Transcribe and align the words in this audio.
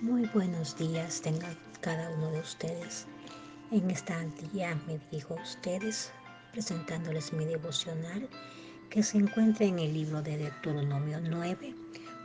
Muy 0.00 0.26
buenos 0.26 0.78
días 0.78 1.20
tengan 1.22 1.58
cada 1.80 2.08
uno 2.10 2.30
de 2.30 2.38
ustedes. 2.38 3.08
En 3.72 3.90
esta 3.90 4.16
día 4.52 4.80
me 4.86 4.96
dirijo 5.10 5.36
a 5.36 5.42
ustedes 5.42 6.12
presentándoles 6.52 7.32
mi 7.32 7.44
devocional 7.44 8.28
que 8.90 9.02
se 9.02 9.18
encuentra 9.18 9.66
en 9.66 9.80
el 9.80 9.92
libro 9.92 10.22
de 10.22 10.36
Deuteronomio 10.36 11.18
9. 11.20 11.74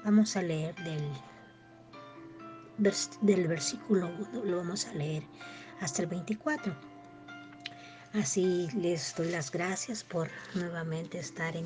Vamos 0.05 0.37
a 0.37 0.43
leer 0.43 0.75
del, 2.77 3.01
del 3.21 3.47
versículo 3.47 4.07
1, 4.33 4.45
lo 4.45 4.57
vamos 4.57 4.85
a 4.85 4.93
leer 4.93 5.23
hasta 5.81 6.03
el 6.03 6.09
24. 6.09 6.75
Así 8.13 8.67
les 8.75 9.15
doy 9.15 9.31
las 9.31 9.51
gracias 9.51 10.03
por 10.03 10.29
nuevamente 10.53 11.17
estar 11.17 11.57
en 11.57 11.65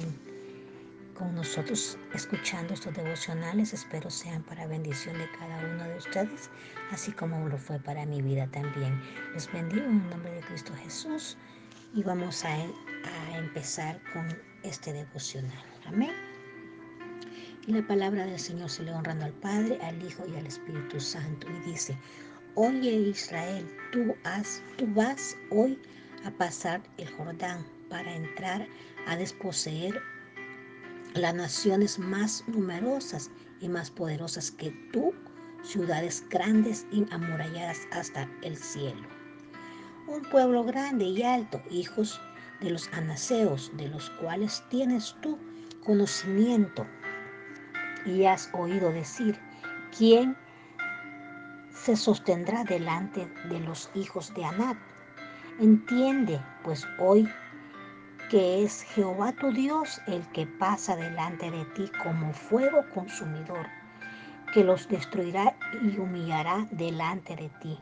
con 1.18 1.34
nosotros 1.36 1.98
escuchando 2.14 2.74
estos 2.74 2.94
devocionales. 2.94 3.74
Espero 3.74 4.10
sean 4.10 4.44
para 4.44 4.68
bendición 4.68 5.18
de 5.18 5.30
cada 5.32 5.58
uno 5.66 5.84
de 5.84 5.98
ustedes, 5.98 6.50
así 6.92 7.12
como 7.12 7.48
lo 7.48 7.58
fue 7.58 7.80
para 7.80 8.06
mi 8.06 8.22
vida 8.22 8.48
también. 8.48 9.02
Les 9.34 9.52
bendigo 9.52 9.84
en 9.86 10.02
el 10.02 10.10
nombre 10.10 10.32
de 10.32 10.42
Cristo 10.42 10.74
Jesús 10.84 11.38
y 11.94 12.04
vamos 12.04 12.46
a, 12.46 12.54
a 12.54 13.38
empezar 13.38 14.00
con 14.14 14.28
este 14.64 14.94
devocional. 14.94 15.64
Amén. 15.86 16.12
Y 17.66 17.74
la 17.74 17.86
palabra 17.86 18.26
del 18.26 18.40
Señor 18.40 18.70
se 18.70 18.84
le 18.84 18.94
honrando 18.94 19.26
al 19.26 19.34
Padre, 19.34 19.80
al 19.82 20.02
Hijo 20.02 20.24
y 20.28 20.36
al 20.38 20.48
Espíritu 20.48 21.00
Santo. 21.00 21.48
Y 21.50 21.72
dice, 21.72 21.98
oye 22.56 22.92
Israel, 22.92 23.68
tú, 23.92 24.16
has, 24.24 24.62
tú 24.78 24.86
vas 24.94 25.36
hoy 25.50 25.80
a 26.24 26.32
pasar 26.32 26.82
el 26.98 27.10
Jordán 27.12 27.66
para 27.90 28.14
entrar 28.14 28.68
a 29.08 29.16
desposeer 29.16 30.02
las 31.14 31.34
naciones 31.34 32.00
más 32.00 32.44
numerosas 32.48 33.32
y 33.60 33.70
más 33.70 33.90
poderosas 33.92 34.52
que 34.52 34.72
tú, 34.92 35.14
ciudades 35.64 36.24
grandes 36.30 36.86
y 36.92 37.06
amuralladas 37.12 37.80
hasta 37.92 38.30
el 38.42 38.56
cielo. 38.56 39.08
Un 40.08 40.22
pueblo 40.24 40.64
grande 40.64 41.06
y 41.06 41.24
alto, 41.24 41.62
hijos 41.70 42.22
de 42.62 42.72
los 42.72 42.88
anaseos, 42.94 43.72
de 43.76 43.88
los 43.90 44.10
cuales 44.12 44.64
tienes 44.70 45.16
tú 45.22 45.38
conocimiento 45.84 46.86
y 48.06 48.26
has 48.26 48.50
oído 48.54 48.92
decir, 48.92 49.38
¿quién 49.98 50.36
se 51.74 51.96
sostendrá 51.96 52.64
delante 52.64 53.28
de 53.50 53.60
los 53.60 53.90
hijos 53.96 54.34
de 54.34 54.46
Anat? 54.46 54.78
Entiende, 55.60 56.40
pues 56.64 56.88
hoy 57.00 57.28
que 58.30 58.64
es 58.64 58.82
Jehová 58.82 59.32
tu 59.32 59.52
Dios 59.52 60.02
el 60.06 60.28
que 60.32 60.46
pasa 60.46 60.98
delante 60.98 61.50
de 61.50 61.64
ti 61.76 61.90
como 62.04 62.34
fuego 62.34 62.84
consumidor, 62.94 63.66
que 64.54 64.66
los 64.66 64.88
destruirá 64.90 65.56
y 65.82 65.98
humillará 65.98 66.68
delante 66.72 67.38
de 67.38 67.50
ti. 67.62 67.80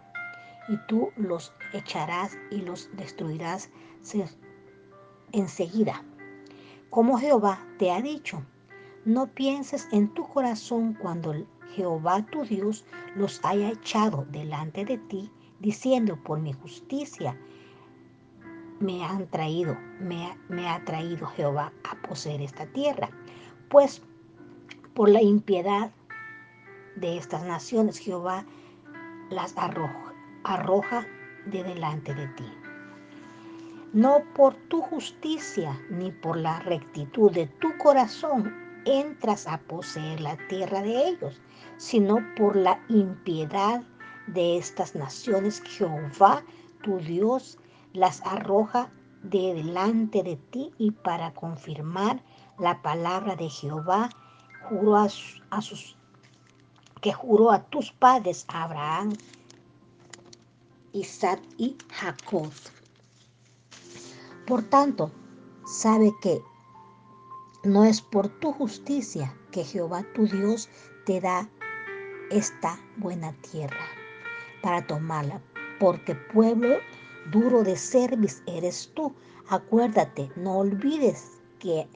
Y 0.67 0.77
tú 0.87 1.11
los 1.15 1.51
echarás 1.73 2.37
y 2.51 2.61
los 2.61 2.89
destruirás 2.95 3.69
enseguida. 5.31 6.03
Como 6.91 7.17
Jehová 7.17 7.59
te 7.79 7.91
ha 7.91 8.01
dicho, 8.01 8.43
no 9.03 9.27
pienses 9.27 9.87
en 9.91 10.13
tu 10.13 10.27
corazón 10.27 10.93
cuando 10.93 11.33
Jehová 11.75 12.23
tu 12.31 12.43
Dios 12.43 12.85
los 13.15 13.43
haya 13.43 13.69
echado 13.69 14.25
delante 14.29 14.85
de 14.85 14.97
ti, 14.97 15.31
diciendo 15.59 16.21
por 16.23 16.39
mi 16.39 16.53
justicia, 16.53 17.35
me 18.79 19.03
han 19.03 19.27
traído, 19.27 19.77
me, 19.99 20.69
ha 20.69 20.83
traído 20.85 21.27
Jehová 21.27 21.71
a 21.83 21.95
poseer 22.07 22.41
esta 22.41 22.65
tierra. 22.67 23.09
Pues 23.69 24.01
por 24.93 25.09
la 25.09 25.21
impiedad 25.21 25.91
de 26.95 27.17
estas 27.17 27.43
naciones 27.43 27.99
Jehová 27.99 28.45
las 29.29 29.57
arroja, 29.57 30.13
arroja 30.43 31.05
de 31.45 31.63
delante 31.63 32.13
de 32.13 32.27
ti. 32.29 32.45
No 33.93 34.23
por 34.33 34.55
tu 34.67 34.81
justicia 34.81 35.79
ni 35.89 36.11
por 36.11 36.37
la 36.37 36.59
rectitud 36.59 37.31
de 37.31 37.47
tu 37.47 37.77
corazón 37.77 38.53
entras 38.85 39.47
a 39.47 39.57
poseer 39.57 40.21
la 40.21 40.37
tierra 40.47 40.81
de 40.81 41.07
ellos, 41.07 41.41
sino 41.77 42.17
por 42.35 42.55
la 42.55 42.79
impiedad 42.89 43.83
de 44.27 44.57
estas 44.57 44.95
naciones 44.95 45.61
Jehová 45.61 46.43
tu 46.81 46.97
Dios 46.99 47.57
las 47.95 48.21
arroja 48.25 48.91
de 49.23 49.53
delante 49.53 50.21
de 50.21 50.35
ti 50.35 50.71
y 50.77 50.91
para 50.91 51.33
confirmar 51.33 52.21
la 52.59 52.81
palabra 52.81 53.35
de 53.35 53.49
Jehová 53.49 54.09
juró 54.69 54.97
a, 54.97 55.07
que 57.01 57.13
juró 57.13 57.51
a 57.51 57.63
tus 57.63 57.91
padres 57.91 58.45
Abraham, 58.49 59.13
Isaac 60.91 61.41
y 61.57 61.77
Jacob. 61.91 62.51
Por 64.45 64.63
tanto, 64.63 65.11
sabe 65.65 66.13
que 66.21 66.41
no 67.63 67.83
es 67.83 68.01
por 68.01 68.27
tu 68.27 68.51
justicia 68.51 69.35
que 69.51 69.63
Jehová 69.63 70.05
tu 70.13 70.27
Dios 70.27 70.69
te 71.05 71.19
da 71.19 71.49
esta 72.29 72.79
buena 72.97 73.33
tierra 73.33 73.85
para 74.61 74.85
tomarla, 74.85 75.41
porque 75.79 76.15
pueblo 76.15 76.77
duro 77.31 77.63
de 77.63 77.75
cerviz 77.75 78.43
eres 78.47 78.91
tú. 78.95 79.13
Acuérdate, 79.49 80.31
no 80.35 80.57
olvides 80.57 81.31
que 81.59 81.87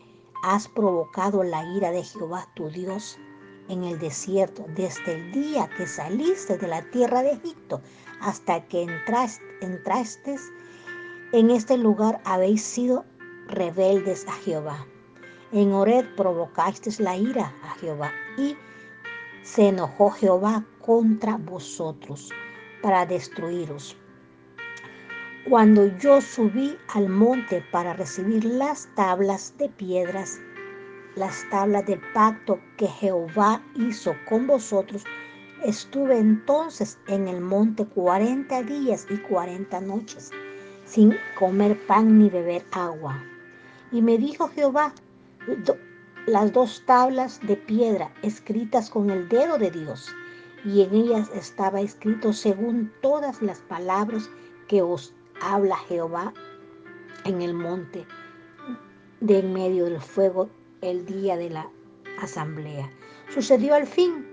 has 0.43 0.67
provocado 0.67 1.43
la 1.43 1.63
ira 1.75 1.91
de 1.91 2.03
Jehová 2.03 2.47
tu 2.55 2.69
Dios 2.69 3.17
en 3.69 3.83
el 3.83 3.99
desierto 3.99 4.65
desde 4.75 5.13
el 5.13 5.31
día 5.31 5.69
que 5.77 5.87
saliste 5.87 6.57
de 6.57 6.67
la 6.67 6.81
tierra 6.89 7.21
de 7.21 7.33
Egipto 7.33 7.81
hasta 8.21 8.67
que 8.67 8.83
entraste, 9.61 10.35
en 11.31 11.51
este 11.51 11.77
lugar 11.77 12.19
habéis 12.25 12.63
sido 12.63 13.05
rebeldes 13.47 14.27
a 14.27 14.33
Jehová. 14.33 14.85
En 15.51 15.73
Ored 15.73 16.05
provocaste 16.15 16.91
la 17.01 17.15
ira 17.15 17.53
a 17.63 17.75
Jehová 17.75 18.11
y 18.37 18.55
se 19.43 19.69
enojó 19.69 20.11
Jehová 20.11 20.65
contra 20.79 21.37
vosotros 21.37 22.31
para 22.81 23.05
destruiros. 23.05 23.95
Cuando 25.47 25.87
yo 25.97 26.19
subí 26.19 26.77
al 26.89 27.07
monte 27.07 27.63
para 27.71 27.93
recibir 27.93 28.43
las 28.43 28.87
tablas 28.95 29.55
de 29.57 29.69
piedras, 29.69 30.37
las 31.15 31.49
tablas 31.49 31.85
del 31.85 32.01
pacto 32.13 32.59
que 32.77 32.87
Jehová 32.87 33.63
hizo 33.73 34.13
con 34.27 34.47
vosotros, 34.47 35.05
estuve 35.63 36.19
entonces 36.19 36.99
en 37.07 37.27
el 37.29 37.39
monte 37.39 37.85
cuarenta 37.85 38.61
días 38.61 39.07
y 39.09 39.17
cuarenta 39.17 39.79
noches, 39.79 40.29
sin 40.85 41.15
comer 41.37 41.79
pan 41.87 42.19
ni 42.19 42.29
beber 42.29 42.65
agua. 42.71 43.23
Y 43.93 44.01
me 44.01 44.17
dijo 44.17 44.49
Jehová, 44.49 44.93
las 46.27 46.51
dos 46.51 46.83
tablas 46.85 47.39
de 47.47 47.55
piedra 47.55 48.11
escritas 48.23 48.89
con 48.89 49.09
el 49.09 49.29
dedo 49.29 49.57
de 49.57 49.71
Dios, 49.71 50.13
y 50.65 50.81
en 50.81 50.93
ellas 50.93 51.31
estaba 51.33 51.79
escrito 51.79 52.33
según 52.33 52.91
todas 53.01 53.41
las 53.41 53.61
palabras 53.61 54.29
que 54.67 54.81
os 54.81 55.15
habla 55.41 55.77
Jehová 55.87 56.33
en 57.25 57.41
el 57.41 57.53
monte 57.53 58.05
de 59.19 59.39
en 59.39 59.53
medio 59.53 59.85
del 59.85 59.99
fuego 59.99 60.49
el 60.81 61.05
día 61.05 61.37
de 61.37 61.49
la 61.49 61.69
asamblea. 62.21 62.89
Sucedió 63.33 63.75
al 63.75 63.85
fin 63.85 64.25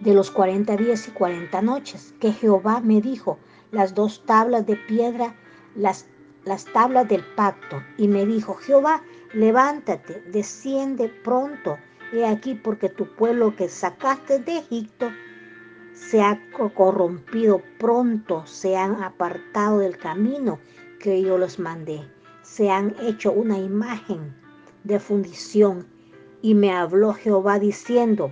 de 0.00 0.14
los 0.14 0.30
cuarenta 0.30 0.76
días 0.76 1.08
y 1.08 1.10
cuarenta 1.12 1.62
noches 1.62 2.14
que 2.20 2.32
Jehová 2.32 2.80
me 2.80 3.00
dijo 3.00 3.38
las 3.70 3.94
dos 3.94 4.24
tablas 4.24 4.66
de 4.66 4.76
piedra, 4.76 5.34
las, 5.74 6.06
las 6.44 6.64
tablas 6.66 7.08
del 7.08 7.24
pacto, 7.34 7.82
y 7.96 8.08
me 8.08 8.24
dijo, 8.24 8.54
Jehová, 8.54 9.02
levántate, 9.32 10.22
desciende 10.30 11.08
pronto, 11.08 11.76
he 12.12 12.24
aquí 12.26 12.54
porque 12.54 12.88
tu 12.88 13.06
pueblo 13.16 13.56
que 13.56 13.68
sacaste 13.68 14.38
de 14.38 14.58
Egipto 14.58 15.10
se 15.94 16.20
ha 16.20 16.40
corrompido 16.74 17.62
pronto, 17.78 18.44
se 18.46 18.76
han 18.76 19.02
apartado 19.02 19.78
del 19.78 19.96
camino 19.96 20.58
que 21.00 21.22
yo 21.22 21.38
les 21.38 21.58
mandé, 21.58 22.02
se 22.42 22.70
han 22.70 22.94
hecho 23.00 23.32
una 23.32 23.58
imagen 23.58 24.34
de 24.82 24.98
fundición. 24.98 25.86
Y 26.42 26.54
me 26.54 26.72
habló 26.72 27.14
Jehová 27.14 27.58
diciendo, 27.58 28.30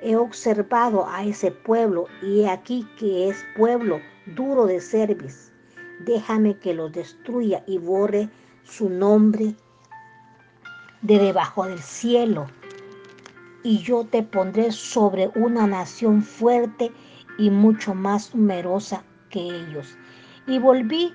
he 0.00 0.16
observado 0.16 1.06
a 1.06 1.24
ese 1.24 1.50
pueblo 1.50 2.06
y 2.22 2.40
he 2.40 2.48
aquí 2.48 2.88
que 2.98 3.28
es 3.28 3.44
pueblo 3.56 4.00
duro 4.34 4.66
de 4.66 4.80
cerviz. 4.80 5.52
Déjame 6.06 6.58
que 6.58 6.74
lo 6.74 6.88
destruya 6.88 7.62
y 7.66 7.78
borre 7.78 8.30
su 8.62 8.88
nombre 8.88 9.54
de 11.02 11.18
debajo 11.18 11.66
del 11.66 11.80
cielo 11.80 12.46
y 13.64 13.78
yo 13.78 14.04
te 14.04 14.22
pondré 14.22 14.70
sobre 14.70 15.30
una 15.34 15.66
nación 15.66 16.22
fuerte 16.22 16.92
y 17.38 17.50
mucho 17.50 17.94
más 17.94 18.34
numerosa 18.34 19.02
que 19.30 19.40
ellos. 19.40 19.98
Y 20.46 20.58
volví 20.58 21.12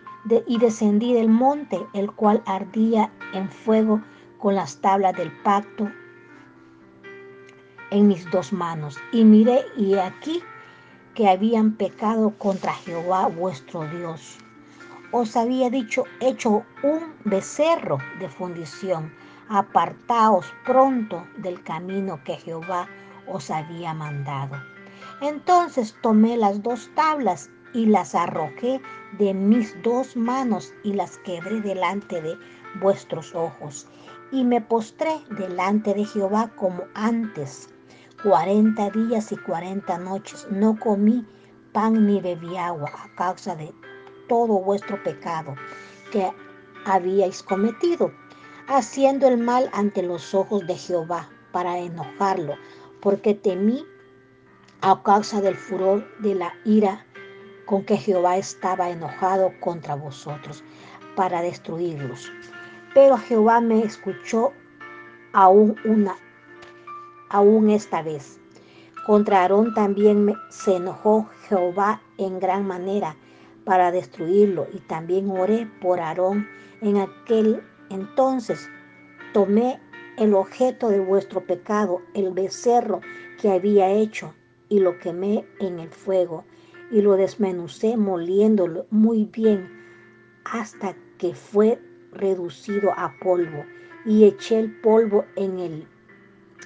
y 0.48 0.58
descendí 0.58 1.14
del 1.14 1.30
monte, 1.30 1.80
el 1.94 2.12
cual 2.12 2.42
ardía 2.46 3.12
en 3.34 3.50
fuego 3.50 4.02
con 4.40 4.56
las 4.56 4.82
tablas 4.82 5.16
del 5.16 5.32
pacto 5.44 5.90
en 7.92 8.08
mis 8.08 8.30
dos 8.32 8.52
manos. 8.52 8.98
Y 9.12 9.24
miré 9.24 9.64
y 9.78 9.96
aquí 9.96 10.42
que 11.14 11.30
habían 11.30 11.74
pecado 11.74 12.32
contra 12.38 12.74
Jehová 12.74 13.28
vuestro 13.28 13.88
Dios. 13.90 14.38
Os 15.12 15.36
había 15.36 15.70
dicho, 15.70 16.06
hecho 16.20 16.64
un 16.84 17.14
becerro 17.26 17.98
de 18.20 18.30
fundición. 18.30 19.12
Apartaos 19.50 20.54
pronto 20.64 21.26
del 21.38 21.64
camino 21.64 22.24
que 22.24 22.36
Jehová 22.36 22.88
os 23.28 23.50
había 23.50 23.96
mandado. 23.96 24.56
Entonces 25.22 25.96
tomé 26.04 26.38
las 26.38 26.62
dos 26.62 26.92
tablas 26.94 27.50
y 27.74 27.88
las 27.88 28.14
arrojé 28.14 28.80
de 29.18 29.34
mis 29.34 29.76
dos 29.82 30.16
manos 30.16 30.74
y 30.84 30.94
las 30.94 31.18
quebré 31.20 31.62
delante 31.62 32.22
de 32.22 32.38
vuestros 32.80 33.34
ojos. 33.34 33.88
Y 34.32 34.44
me 34.44 34.62
postré 34.62 35.20
delante 35.32 35.96
de 35.96 36.06
Jehová 36.06 36.52
como 36.56 36.84
antes. 36.94 37.74
Cuarenta 38.22 38.92
días 38.92 39.32
y 39.32 39.38
cuarenta 39.38 39.98
noches 39.98 40.48
no 40.52 40.78
comí 40.78 41.26
pan 41.74 42.06
ni 42.06 42.22
bebí 42.22 42.56
agua 42.56 42.92
a 43.04 43.16
causa 43.16 43.56
de 43.56 43.74
todo 44.28 44.60
vuestro 44.60 45.02
pecado 45.04 45.56
que 46.12 46.32
habíais 46.86 47.42
cometido, 47.44 48.12
haciendo 48.70 49.28
el 49.28 49.38
mal 49.38 49.70
ante 49.74 50.04
los 50.04 50.36
ojos 50.36 50.66
de 50.68 50.76
Jehová 50.76 51.28
para 51.52 51.80
enojarlo, 51.80 52.56
porque 53.02 53.34
temí 53.34 53.84
a 54.82 55.02
causa 55.02 55.42
del 55.42 55.56
furor 55.56 56.08
de 56.20 56.36
la 56.36 56.54
ira 56.66 57.04
con 57.66 57.84
que 57.84 57.98
Jehová 57.98 58.38
estaba 58.38 58.90
enojado 58.90 59.52
contra 59.60 59.96
vosotros 59.96 60.64
para 61.16 61.42
destruirlos. 61.42 62.32
Pero 62.94 63.18
Jehová 63.18 63.60
me 63.60 63.82
escuchó 63.84 64.54
aún 65.34 65.76
una, 65.84 66.16
aún 67.30 67.72
esta 67.72 68.04
vez. 68.04 68.40
Contra 69.06 69.42
Aarón 69.42 69.74
también 69.74 70.36
se 70.50 70.76
enojó 70.76 71.28
Jehová 71.48 72.02
en 72.18 72.40
gran 72.40 72.68
manera 72.68 73.16
para 73.66 73.92
destruirlo 73.92 74.68
y 74.72 74.80
también 74.82 75.30
oré 75.32 75.68
por 75.82 76.00
Aarón 76.00 76.48
en 76.82 76.98
aquel 76.98 77.64
entonces. 77.90 78.70
Tomé 79.34 79.80
el 80.18 80.34
objeto 80.34 80.90
de 80.90 81.00
vuestro 81.00 81.42
pecado, 81.42 82.02
el 82.14 82.32
becerro 82.32 83.02
que 83.40 83.52
había 83.52 83.90
hecho, 83.90 84.34
y 84.70 84.80
lo 84.80 84.98
quemé 85.00 85.46
en 85.60 85.80
el 85.80 85.90
fuego 85.90 86.46
y 86.92 87.02
lo 87.02 87.16
desmenucé 87.16 87.98
moliéndolo 87.98 88.86
muy 88.90 89.26
bien 89.26 89.70
hasta 90.46 90.96
que 91.18 91.34
fue 91.34 91.80
reducido 92.12 92.92
a 92.96 93.14
polvo 93.22 93.66
y 94.06 94.24
eché 94.24 94.60
el 94.60 94.80
polvo 94.82 95.26
en 95.36 95.60
el 95.60 95.88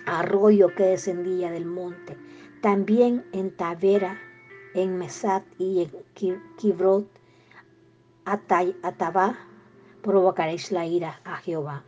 arroyo 0.06 0.74
que 0.76 0.84
descendía 0.84 1.52
del 1.52 1.66
monte. 1.66 2.18
También 2.62 3.26
en 3.34 3.52
Tavera, 3.52 4.20
en 4.74 4.98
Mesat 4.98 5.44
y 5.58 5.82
en 5.82 6.42
Kibrot, 6.58 7.08
Atabá, 8.26 9.38
provocaréis 10.04 10.72
la 10.72 10.86
ira 10.86 11.22
a 11.24 11.38
Jehová. 11.38 11.84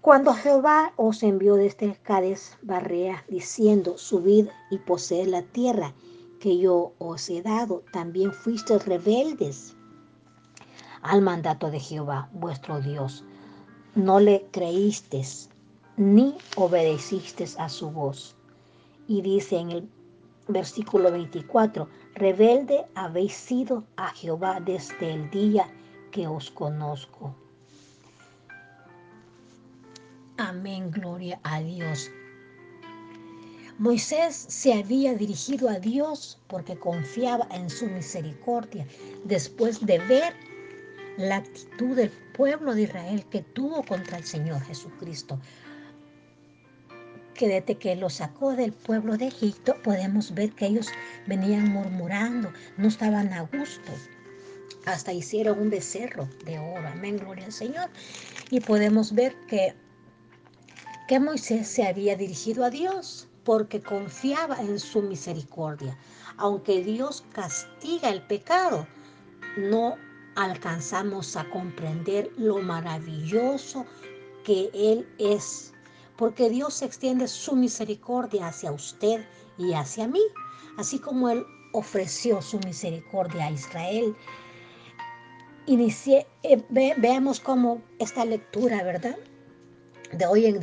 Cuando 0.00 0.32
Jehová 0.32 0.94
os 0.96 1.22
envió 1.22 1.56
desde 1.56 1.96
Cades 1.96 2.56
Barrea, 2.62 3.22
diciendo, 3.28 3.98
subid 3.98 4.46
y 4.70 4.78
poseed 4.78 5.26
la 5.26 5.42
tierra 5.42 5.92
que 6.40 6.56
yo 6.56 6.94
os 6.98 7.28
he 7.28 7.42
dado, 7.42 7.82
también 7.92 8.32
fuisteis 8.32 8.86
rebeldes 8.86 9.76
al 11.02 11.20
mandato 11.20 11.70
de 11.70 11.80
Jehová, 11.80 12.30
vuestro 12.32 12.80
Dios. 12.80 13.24
No 13.94 14.20
le 14.20 14.46
creísteis 14.50 15.50
ni 15.98 16.34
obedecisteis 16.56 17.58
a 17.58 17.68
su 17.68 17.90
voz. 17.90 18.36
Y 19.06 19.20
dice 19.20 19.58
en 19.58 19.70
el 19.70 19.88
versículo 20.48 21.10
24, 21.10 21.88
rebelde 22.14 22.86
habéis 22.94 23.34
sido 23.34 23.84
a 23.96 24.08
Jehová 24.10 24.60
desde 24.60 25.12
el 25.12 25.28
día 25.30 25.68
que 26.10 26.26
os 26.26 26.50
conozco. 26.50 27.34
Amén, 30.36 30.90
gloria 30.90 31.38
a 31.42 31.60
Dios. 31.60 32.10
Moisés 33.78 34.34
se 34.36 34.74
había 34.74 35.14
dirigido 35.14 35.68
a 35.68 35.78
Dios 35.78 36.38
porque 36.48 36.78
confiaba 36.78 37.46
en 37.50 37.70
su 37.70 37.86
misericordia 37.86 38.86
después 39.24 39.84
de 39.86 39.98
ver 39.98 40.34
la 41.16 41.36
actitud 41.36 41.96
del 41.96 42.10
pueblo 42.36 42.74
de 42.74 42.82
Israel 42.82 43.24
que 43.30 43.42
tuvo 43.42 43.82
contra 43.82 44.18
el 44.18 44.24
Señor 44.24 44.60
Jesucristo. 44.62 45.38
Que 47.34 47.48
desde 47.48 47.78
que 47.78 47.96
lo 47.96 48.10
sacó 48.10 48.52
del 48.52 48.72
pueblo 48.72 49.16
de 49.16 49.28
Egipto 49.28 49.74
podemos 49.82 50.34
ver 50.34 50.52
que 50.52 50.66
ellos 50.66 50.88
venían 51.26 51.70
murmurando, 51.70 52.52
no 52.76 52.88
estaban 52.88 53.32
a 53.32 53.42
gusto. 53.42 53.92
Hasta 54.86 55.12
hicieron 55.12 55.58
un 55.58 55.70
becerro 55.70 56.28
de 56.44 56.58
oro. 56.58 56.88
Amén, 56.88 57.18
gloria 57.18 57.44
al 57.44 57.52
Señor. 57.52 57.90
Y 58.50 58.60
podemos 58.60 59.14
ver 59.14 59.34
que 59.46 59.74
que 61.10 61.18
Moisés 61.18 61.66
se 61.66 61.84
había 61.84 62.14
dirigido 62.14 62.64
a 62.64 62.70
Dios 62.70 63.26
porque 63.42 63.82
confiaba 63.82 64.60
en 64.60 64.78
su 64.78 65.02
misericordia. 65.02 65.98
Aunque 66.36 66.84
Dios 66.84 67.24
castiga 67.32 68.10
el 68.10 68.22
pecado, 68.22 68.86
no 69.56 69.96
alcanzamos 70.36 71.36
a 71.36 71.50
comprender 71.50 72.30
lo 72.36 72.58
maravilloso 72.60 73.84
que 74.44 74.70
Él 74.72 75.04
es, 75.18 75.74
porque 76.16 76.48
Dios 76.48 76.80
extiende 76.80 77.26
su 77.26 77.56
misericordia 77.56 78.46
hacia 78.46 78.70
usted 78.70 79.26
y 79.58 79.72
hacia 79.72 80.06
mí, 80.06 80.22
así 80.78 81.00
como 81.00 81.28
Él 81.28 81.44
ofreció 81.72 82.40
su 82.40 82.60
misericordia 82.60 83.46
a 83.46 83.50
Israel. 83.50 84.14
Inicié, 85.66 86.26
eh, 86.42 86.62
veamos 86.70 87.40
cómo 87.40 87.82
esta 87.98 88.24
lectura, 88.24 88.82
¿verdad? 88.82 89.16
de 90.12 90.26
hoy 90.26 90.46
en 90.46 90.60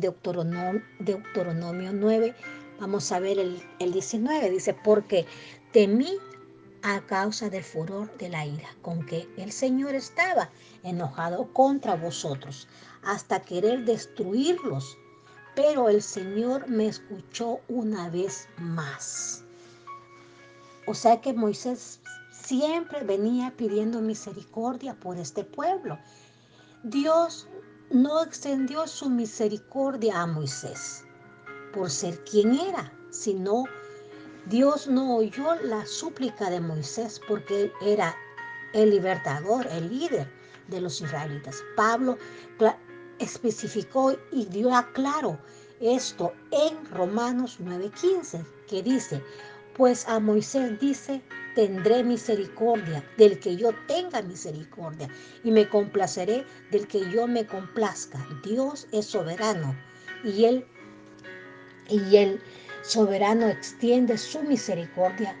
Deuteronomio, 0.00 0.82
Deuteronomio 0.98 1.92
9, 1.92 2.34
vamos 2.78 3.10
a 3.10 3.20
ver 3.20 3.38
el, 3.38 3.62
el 3.78 3.92
19, 3.92 4.50
dice, 4.50 4.74
porque 4.74 5.26
temí 5.72 6.18
a 6.82 7.00
causa 7.06 7.48
del 7.48 7.64
furor 7.64 8.16
de 8.18 8.28
la 8.28 8.44
ira 8.44 8.68
con 8.82 9.04
que 9.06 9.28
el 9.38 9.50
Señor 9.50 9.94
estaba 9.94 10.50
enojado 10.82 11.52
contra 11.52 11.96
vosotros 11.96 12.68
hasta 13.02 13.40
querer 13.40 13.84
destruirlos. 13.84 14.98
Pero 15.54 15.88
el 15.88 16.02
Señor 16.02 16.68
me 16.68 16.86
escuchó 16.86 17.60
una 17.68 18.10
vez 18.10 18.46
más. 18.58 19.42
O 20.86 20.92
sea 20.92 21.22
que 21.22 21.32
Moisés 21.32 22.00
siempre 22.46 23.02
venía 23.02 23.52
pidiendo 23.56 24.00
misericordia 24.00 24.94
por 24.94 25.18
este 25.18 25.42
pueblo. 25.42 25.98
Dios 26.84 27.48
no 27.90 28.22
extendió 28.22 28.86
su 28.86 29.10
misericordia 29.10 30.22
a 30.22 30.26
Moisés 30.26 31.04
por 31.72 31.90
ser 31.90 32.22
quien 32.24 32.54
era, 32.54 32.92
sino 33.10 33.64
Dios 34.46 34.86
no 34.86 35.16
oyó 35.16 35.56
la 35.64 35.84
súplica 35.86 36.48
de 36.48 36.60
Moisés 36.60 37.20
porque 37.26 37.62
él 37.62 37.72
era 37.82 38.14
el 38.74 38.90
libertador, 38.90 39.66
el 39.66 39.88
líder 39.88 40.30
de 40.68 40.80
los 40.80 41.00
israelitas. 41.00 41.56
Pablo 41.76 42.16
especificó 43.18 44.16
y 44.30 44.44
dio 44.46 44.72
a 44.72 44.86
claro 44.92 45.38
esto 45.80 46.32
en 46.52 46.84
Romanos 46.92 47.58
9:15, 47.60 48.44
que 48.68 48.82
dice, 48.82 49.22
pues 49.76 50.08
a 50.08 50.18
Moisés 50.18 50.80
dice, 50.80 51.22
tendré 51.54 52.02
misericordia 52.02 53.04
del 53.18 53.38
que 53.38 53.56
yo 53.56 53.74
tenga 53.86 54.22
misericordia 54.22 55.08
y 55.44 55.50
me 55.50 55.68
complaceré 55.68 56.46
del 56.70 56.88
que 56.88 57.10
yo 57.10 57.26
me 57.26 57.46
complazca. 57.46 58.18
Dios 58.42 58.88
es 58.92 59.06
soberano 59.06 59.76
y 60.24 60.46
él 60.46 60.66
y 61.88 62.16
el 62.16 62.42
soberano 62.82 63.46
extiende 63.46 64.16
su 64.16 64.42
misericordia. 64.42 65.36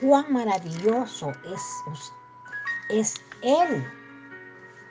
Cuán 0.00 0.32
maravilloso 0.32 1.32
es, 1.52 1.62
es 2.90 3.14
Él 3.42 3.84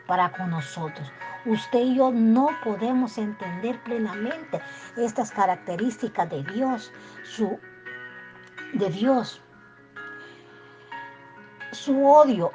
para 0.08 0.32
con 0.32 0.50
nosotros. 0.50 1.12
Usted 1.46 1.80
y 1.80 1.96
yo 1.96 2.12
no 2.12 2.50
podemos 2.64 3.18
entender 3.18 3.82
plenamente 3.84 4.60
estas 4.98 5.32
características 5.32 6.30
de 6.30 6.44
Dios, 6.44 6.92
su, 7.24 7.60
de 8.76 8.90
Dios, 8.90 9.42
su 11.72 12.06
odio 12.06 12.52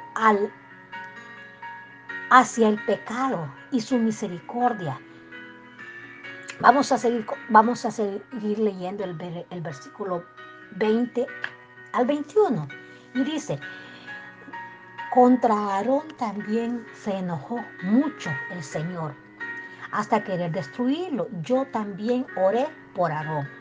hacia 2.29 2.69
el 2.69 2.83
pecado 2.85 3.51
y 3.71 3.81
su 3.81 3.97
misericordia. 3.97 4.99
Vamos 6.59 6.91
a 6.91 6.97
seguir, 6.97 7.25
vamos 7.49 7.85
a 7.85 7.91
seguir 7.91 8.59
leyendo 8.59 9.03
el, 9.03 9.45
el 9.49 9.61
versículo 9.61 10.23
20 10.77 11.25
al 11.93 12.05
21. 12.05 12.67
Y 13.15 13.23
dice, 13.23 13.59
contra 15.11 15.55
Aarón 15.55 16.07
también 16.17 16.85
se 16.93 17.17
enojó 17.17 17.59
mucho 17.83 18.29
el 18.51 18.63
Señor 18.63 19.15
hasta 19.91 20.23
querer 20.23 20.51
destruirlo. 20.51 21.27
Yo 21.41 21.65
también 21.65 22.25
oré 22.37 22.67
por 22.95 23.11
Aarón. 23.11 23.60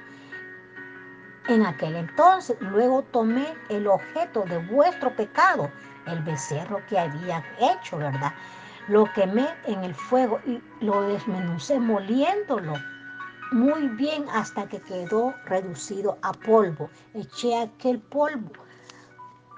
En 1.50 1.66
aquel 1.66 1.96
entonces, 1.96 2.56
luego 2.60 3.02
tomé 3.02 3.44
el 3.70 3.88
objeto 3.88 4.44
de 4.44 4.58
vuestro 4.68 5.16
pecado, 5.16 5.68
el 6.06 6.22
becerro 6.22 6.80
que 6.88 6.96
había 6.96 7.42
hecho, 7.58 7.98
¿verdad? 7.98 8.32
Lo 8.86 9.12
quemé 9.14 9.48
en 9.64 9.82
el 9.82 9.92
fuego 9.92 10.38
y 10.46 10.62
lo 10.80 11.02
desmenucé 11.02 11.80
moliéndolo 11.80 12.74
muy 13.50 13.88
bien 13.88 14.26
hasta 14.32 14.68
que 14.68 14.80
quedó 14.80 15.34
reducido 15.44 16.18
a 16.22 16.32
polvo. 16.32 16.88
Eché 17.14 17.58
aquel 17.58 17.98
polvo 17.98 18.52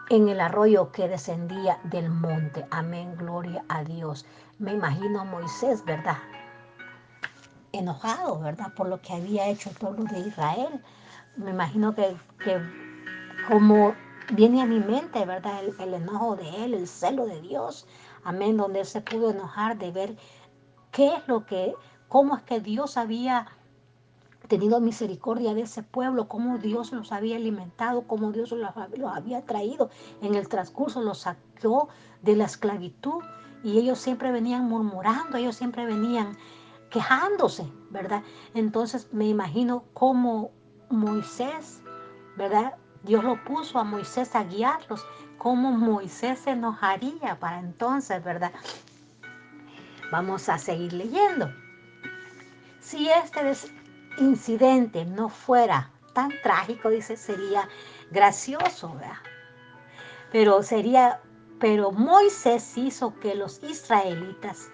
en 0.09 0.31
el 0.31 0.41
arroyo 0.41 0.93
que 0.93 1.09
descendía 1.09 1.79
del 1.85 2.09
monte. 2.09 2.65
Amén, 2.71 3.15
gloria 3.19 3.67
a 3.69 3.85
Dios. 3.85 4.25
Me 4.59 4.73
imagino 4.73 5.21
a 5.21 5.25
Moisés, 5.25 5.85
¿verdad? 5.85 6.17
Enojado, 7.73 8.41
¿verdad? 8.41 8.73
Por 8.75 8.89
lo 8.89 8.99
que 9.03 9.13
había 9.13 9.47
hecho 9.49 9.69
el 9.69 9.77
pueblo 9.77 10.05
de 10.05 10.21
Israel. 10.21 10.83
Me 11.37 11.51
imagino 11.51 11.95
que, 11.95 12.17
como 13.49 13.95
viene 14.33 14.63
a 14.63 14.67
mi 14.67 14.81
mente, 14.81 15.25
¿verdad? 15.25 15.63
El, 15.79 15.95
enojo 15.95 16.37
de 16.37 16.65
él, 16.65 16.75
el 16.75 16.87
celo 16.87 17.27
de 17.27 17.41
Dios. 17.41 17.87
Amén, 18.25 18.57
donde 18.57 18.81
él 18.81 18.87
se 18.87 19.01
pudo 19.01 19.31
enojar 19.31 19.79
de 19.79 19.91
ver 19.91 20.17
qué 20.91 21.15
es 21.15 21.27
lo 21.29 21.47
que, 21.47 21.75
cómo 22.09 22.37
es 22.37 22.43
que 22.43 22.61
Dios 22.61 22.97
había 22.97 23.49
tenido 24.49 24.81
misericordia 24.81 25.55
de 25.55 25.63
ese 25.63 25.83
pueblo, 25.83 26.29
cómo 26.29 26.59
Dios 26.59 26.93
los 26.93 27.13
había 27.13 27.37
alimentado, 27.37 28.07
cómo 28.07 28.33
Dios 28.33 28.53
los, 28.53 28.71
había 28.77 29.43
traído 29.47 29.89
en 30.21 30.35
el 30.35 30.49
transcurso, 30.49 31.01
los 31.01 31.21
sacó 31.21 31.89
de 32.21 32.37
la 32.37 32.45
esclavitud 32.45 33.23
y 33.65 33.79
ellos 33.79 33.99
siempre 33.99 34.31
venían 34.33 34.69
murmurando, 34.69 35.39
ellos 35.39 35.57
siempre 35.57 35.87
venían 35.87 36.37
quejándose, 36.91 37.67
¿verdad? 37.91 38.23
Entonces 38.55 39.09
me 39.13 39.27
imagino 39.27 39.85
cómo 39.95 40.51
Moisés, 40.93 41.83
¿verdad? 42.37 42.75
Dios 43.03 43.25
lo 43.25 43.43
puso 43.45 43.79
a 43.79 43.85
Moisés 43.85 44.35
a 44.37 44.45
guiarlos, 44.45 45.05
cómo 45.39 45.73
Moisés 45.73 46.39
se 46.41 46.51
enojaría 46.51 47.39
para 47.41 47.59
entonces, 47.59 48.23
¿verdad? 48.23 48.53
Vamos 50.13 50.49
a 50.49 50.59
seguir 50.59 50.93
leyendo. 50.93 51.51
Si 52.81 53.09
este 53.09 53.41
incidente 54.19 55.05
no 55.05 55.29
fuera 55.29 55.91
tan 56.15 56.31
trágico, 56.43 56.91
dice, 56.91 57.17
sería 57.17 57.69
gracioso, 58.11 58.95
¿verdad? 58.95 59.17
Pero 60.31 60.63
sería, 60.63 61.21
pero 61.59 61.91
Moisés 61.91 62.77
hizo 62.77 63.19
que 63.19 63.35
los 63.35 63.63
israelitas 63.63 64.69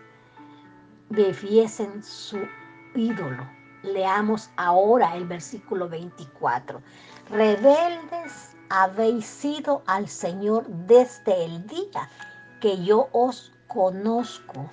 bebiesen 1.08 2.02
su 2.02 2.38
ídolo. 2.94 3.58
Leamos 3.82 4.50
ahora 4.56 5.16
el 5.16 5.26
versículo 5.26 5.88
24. 5.88 6.80
Rebeldes 7.30 8.56
habéis 8.70 9.26
sido 9.26 9.82
al 9.87 10.08
Señor 10.08 10.66
desde 10.68 11.44
el 11.44 11.66
día 11.66 12.08
que 12.61 12.82
yo 12.85 13.08
os 13.12 13.52
conozco 13.68 14.68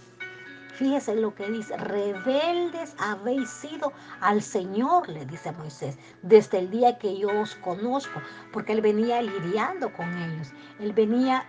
Fíjese 0.76 1.16
lo 1.16 1.34
que 1.34 1.50
dice, 1.50 1.78
rebeldes 1.78 2.96
habéis 3.00 3.50
sido 3.50 3.94
al 4.20 4.42
Señor, 4.42 5.08
le 5.08 5.26
dice 5.26 5.54
Moisés, 5.54 5.98
desde 6.22 6.60
el 6.60 6.70
día 6.70 6.98
que 6.98 7.18
yo 7.18 7.30
os 7.40 7.56
conozco, 7.56 8.22
porque 8.52 8.74
él 8.74 8.82
venía 8.82 9.22
lidiando 9.22 9.94
con 9.94 10.14
ellos, 10.18 10.52
él 10.82 10.92
venía 10.92 11.46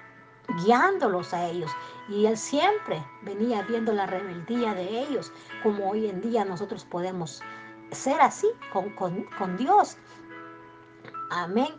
guiándolos 0.65 1.35
a 1.35 1.47
ellos 1.47 1.71
y 2.09 2.27
él 2.27 2.37
siempre 2.37 3.05
venía 3.23 3.63
viendo 3.63 3.93
la 3.93 4.07
rebeldía 4.07 4.75
de 4.75 5.01
ellos, 5.01 5.33
como 5.63 5.91
hoy 5.91 6.07
en 6.09 6.21
día 6.21 6.45
nosotros 6.45 6.85
podemos 6.85 7.43
ser 7.91 8.21
así 8.21 8.47
con, 8.73 8.91
con 8.91 9.57
Dios. 9.57 9.97
Amén. 11.31 11.75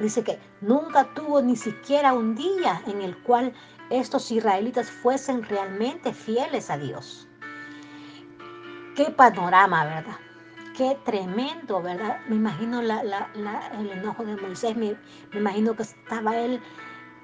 Dice 0.00 0.24
que 0.24 0.40
nunca 0.60 1.04
tuvo 1.14 1.40
ni 1.40 1.56
siquiera 1.56 2.12
un 2.14 2.34
día 2.34 2.82
en 2.86 3.00
el 3.00 3.16
cual 3.22 3.54
estos 3.90 4.30
israelitas 4.30 4.90
fuesen 4.90 5.42
realmente 5.44 6.12
fieles 6.12 6.70
a 6.70 6.78
Dios. 6.78 7.28
Qué 8.96 9.04
panorama, 9.10 9.84
¿verdad? 9.84 10.16
Qué 10.76 10.98
tremendo, 11.04 11.80
¿verdad? 11.80 12.20
Me 12.28 12.36
imagino 12.36 12.80
el 12.80 13.90
enojo 13.90 14.24
de 14.24 14.36
Moisés, 14.36 14.76
me, 14.76 14.96
imagino 15.32 15.74
que 15.74 15.82
estaba 15.82 16.36
él 16.36 16.60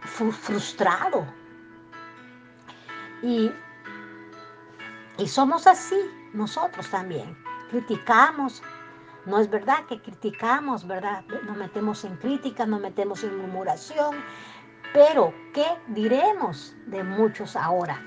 frustrado. 0.02 1.26
Y, 3.22 3.50
y 5.18 5.26
somos 5.26 5.66
así 5.66 5.96
nosotros 6.32 6.88
también. 6.90 7.36
Criticamos, 7.70 8.62
no 9.26 9.38
es 9.38 9.50
verdad 9.50 9.84
que 9.88 10.00
criticamos, 10.00 10.86
¿verdad? 10.86 11.24
Nos 11.46 11.56
metemos 11.56 12.04
en 12.04 12.16
crítica, 12.16 12.66
nos 12.66 12.80
metemos 12.80 13.22
en 13.24 13.36
murmuración, 13.36 14.16
pero, 14.92 15.32
¿qué 15.54 15.66
diremos 15.88 16.74
de 16.86 17.04
muchos 17.04 17.54
ahora? 17.54 18.02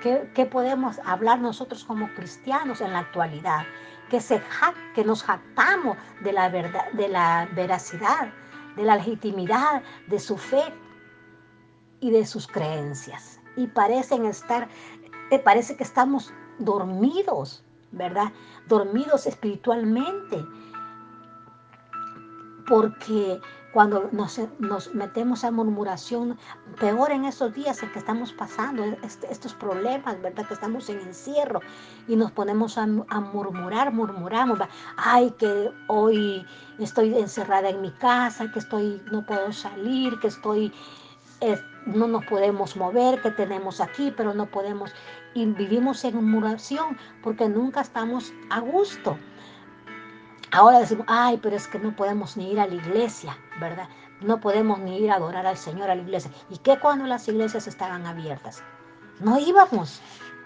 ¿Qué, 0.00 0.46
podemos 0.46 1.00
hablar 1.04 1.40
nosotros 1.40 1.84
como 1.84 2.08
cristianos 2.14 2.80
en 2.80 2.92
la 2.92 3.00
actualidad? 3.00 3.64
Que, 4.10 4.20
se, 4.20 4.42
que 4.94 5.04
nos 5.04 5.22
jactamos 5.22 5.96
de 6.22 6.32
la, 6.32 6.48
verdad, 6.48 6.92
de 6.92 7.08
la 7.08 7.48
veracidad, 7.54 8.32
de 8.76 8.84
la 8.84 8.96
legitimidad 8.96 9.82
de 10.06 10.18
su 10.18 10.36
fe 10.36 10.62
y 12.00 12.10
de 12.10 12.26
sus 12.26 12.46
creencias. 12.46 13.40
Y 13.56 13.66
parecen 13.66 14.26
estar, 14.26 14.68
eh, 15.30 15.38
parece 15.38 15.76
que 15.76 15.84
estamos 15.84 16.32
dormidos, 16.58 17.64
¿verdad? 17.92 18.32
Dormidos 18.68 19.26
espiritualmente. 19.26 20.44
Porque 22.66 23.40
cuando 23.74 24.08
nos, 24.12 24.94
metemos 24.94 25.42
a 25.42 25.50
murmuración, 25.50 26.38
peor 26.78 27.10
en 27.10 27.24
esos 27.24 27.52
días 27.52 27.82
en 27.82 27.90
que 27.90 27.98
estamos 27.98 28.32
pasando 28.32 28.84
este, 29.02 29.30
estos 29.32 29.52
problemas, 29.54 30.22
¿verdad? 30.22 30.46
Que 30.46 30.54
estamos 30.54 30.88
en 30.88 31.00
encierro 31.00 31.60
y 32.06 32.14
nos 32.14 32.30
ponemos 32.30 32.78
a, 32.78 32.86
murmurar, 32.86 33.92
murmuramos, 33.92 34.60
ay, 34.96 35.34
que 35.40 35.72
hoy 35.88 36.46
estoy 36.78 37.18
encerrada 37.18 37.68
en 37.68 37.80
mi 37.80 37.90
casa, 37.90 38.48
que 38.52 38.60
estoy, 38.60 39.02
no 39.10 39.26
puedo 39.26 39.52
salir, 39.52 40.20
que 40.20 40.28
estoy, 40.28 40.72
no 41.86 42.06
nos 42.06 42.24
podemos 42.26 42.76
mover, 42.76 43.20
que 43.22 43.32
tenemos 43.32 43.80
aquí, 43.80 44.14
pero 44.16 44.34
no 44.34 44.46
podemos, 44.46 44.92
y 45.34 45.46
vivimos 45.46 46.04
en 46.04 46.14
murmuración 46.14 46.96
porque 47.24 47.48
nunca 47.48 47.80
estamos 47.80 48.32
a 48.50 48.60
gusto. 48.60 49.18
Ahora 50.54 50.78
decimos, 50.78 51.04
ay, 51.08 51.40
pero 51.42 51.56
es 51.56 51.66
que 51.66 51.80
no 51.80 51.96
podemos 51.96 52.36
ni 52.36 52.52
ir 52.52 52.60
a 52.60 52.68
la 52.68 52.74
iglesia, 52.74 53.36
¿verdad? 53.58 53.88
No 54.20 54.40
podemos 54.40 54.78
ni 54.78 54.98
ir 54.98 55.10
a 55.10 55.16
adorar 55.16 55.44
al 55.48 55.56
Señor 55.56 55.90
a 55.90 55.96
la 55.96 56.02
iglesia. 56.02 56.30
¿Y 56.48 56.58
qué 56.58 56.78
cuando 56.78 57.06
las 57.08 57.26
iglesias 57.26 57.66
estaban 57.66 58.06
abiertas? 58.06 58.62
No 59.18 59.36
íbamos, 59.36 60.00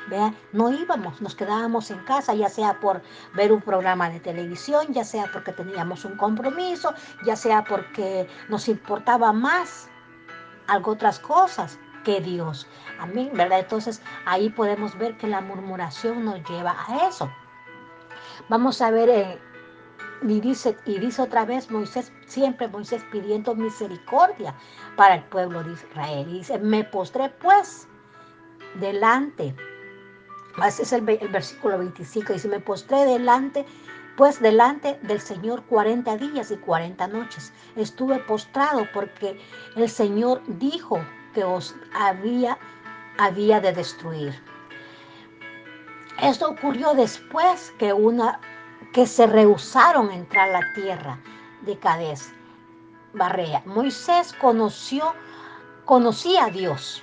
¿vea? 0.09 0.33
No 0.55 0.71
íbamos, 0.71 1.21
nos 1.21 1.35
quedábamos 1.35 1.91
en 1.91 1.99
casa, 2.05 2.33
ya 2.33 2.49
sea 2.49 2.81
por 2.81 3.03
ver 3.35 3.53
un 3.53 3.61
programa 3.61 4.09
de 4.09 4.19
televisión, 4.21 4.95
ya 4.95 5.05
sea 5.05 5.27
porque 5.31 5.53
teníamos 5.53 6.07
un 6.07 6.17
compromiso, 6.17 6.95
ya 7.27 7.37
sea 7.37 7.65
porque 7.65 8.27
nos 8.49 8.67
importaba 8.67 9.35
más 9.35 9.91
algo 10.69 10.93
otras 10.93 11.21
cosas 11.21 11.79
que 12.03 12.23
Dios. 12.23 12.67
Amén, 12.99 13.31
¿verdad? 13.35 13.59
Entonces 13.59 14.01
ahí 14.25 14.49
podemos 14.49 14.97
ver 14.97 15.19
que 15.19 15.27
la 15.27 15.43
murmuración 15.43 16.25
nos 16.25 16.43
lleva 16.49 16.75
a 16.87 17.09
eso. 17.09 17.31
Vamos 18.49 18.81
a 18.81 18.91
ver 18.91 19.11
en 19.11 19.48
y 20.23 20.41
dice, 20.41 20.77
y 20.85 20.99
dice 20.99 21.23
otra 21.23 21.45
vez 21.45 21.71
Moisés, 21.71 22.13
siempre 22.27 22.69
Moisés 22.69 23.03
pidiendo 23.11 23.55
misericordia 23.55 24.55
para 24.97 25.17
el 25.17 25.25
pueblo 25.25 25.63
de 25.63 25.73
Israel. 25.73 26.29
Y 26.29 26.39
dice, 26.39 26.59
me 26.59 26.85
postré 26.85 27.29
pues 27.41 27.87
delante. 28.75 29.55
Ese 30.67 30.83
es 30.83 30.93
el, 30.93 31.09
el 31.09 31.29
versículo 31.29 31.79
25. 31.79 32.33
Dice, 32.33 32.49
me 32.49 32.61
postré 32.61 33.05
delante, 33.05 33.65
pues 34.17 34.41
delante 34.41 34.99
del 35.03 35.21
Señor 35.21 35.63
40 35.65 36.17
días 36.17 36.51
y 36.51 36.57
40 36.57 37.07
noches. 37.09 37.53
Estuve 37.77 38.19
postrado 38.21 38.87
porque 38.93 39.41
el 39.77 39.89
Señor 39.89 40.43
dijo 40.47 41.01
que 41.35 41.45
os 41.45 41.77
había, 41.95 42.59
había 43.19 43.61
de 43.61 43.73
destruir. 43.73 44.35
Esto 46.21 46.51
ocurrió 46.51 46.95
después 46.95 47.73
que 47.79 47.93
una 47.93 48.41
que 48.93 49.07
se 49.07 49.27
rehusaron 49.27 50.11
a 50.11 50.15
entrar 50.15 50.49
a 50.49 50.61
la 50.61 50.73
tierra 50.75 51.19
de 51.63 51.79
Cades 51.79 52.33
Barrea. 53.13 53.63
Moisés 53.67 54.33
conoció, 54.33 55.15
conocía 55.85 56.47
a 56.47 56.51
Dios. 56.51 57.03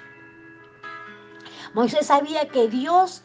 Moisés 1.74 2.08
sabía 2.08 2.48
que 2.48 2.68
Dios 2.68 3.24